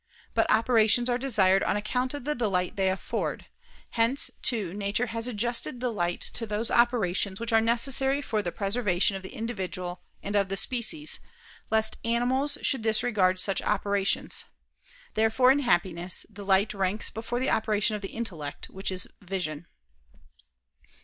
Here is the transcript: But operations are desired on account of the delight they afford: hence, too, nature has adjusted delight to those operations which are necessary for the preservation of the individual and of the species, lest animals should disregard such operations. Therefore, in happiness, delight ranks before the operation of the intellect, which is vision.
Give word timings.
But 0.33 0.49
operations 0.49 1.09
are 1.11 1.19
desired 1.19 1.61
on 1.61 1.77
account 1.77 2.15
of 2.15 2.25
the 2.25 2.33
delight 2.33 2.75
they 2.75 2.89
afford: 2.89 3.45
hence, 3.91 4.31
too, 4.41 4.73
nature 4.73 5.05
has 5.05 5.27
adjusted 5.27 5.77
delight 5.77 6.21
to 6.33 6.47
those 6.47 6.71
operations 6.71 7.39
which 7.39 7.53
are 7.53 7.61
necessary 7.61 8.19
for 8.19 8.41
the 8.41 8.51
preservation 8.51 9.15
of 9.15 9.21
the 9.21 9.35
individual 9.35 10.01
and 10.23 10.35
of 10.35 10.49
the 10.49 10.57
species, 10.57 11.19
lest 11.69 11.97
animals 12.03 12.57
should 12.63 12.81
disregard 12.81 13.39
such 13.39 13.61
operations. 13.61 14.45
Therefore, 15.13 15.51
in 15.51 15.59
happiness, 15.59 16.25
delight 16.33 16.73
ranks 16.73 17.11
before 17.11 17.39
the 17.39 17.51
operation 17.51 17.95
of 17.95 18.01
the 18.01 18.07
intellect, 18.09 18.69
which 18.71 18.89
is 18.91 19.07
vision. 19.21 19.67